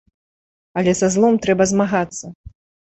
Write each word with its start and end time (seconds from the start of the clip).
Але 0.81 0.95
са 1.01 1.11
злом 1.17 1.39
трэба 1.47 1.63
змагацца! 1.77 2.25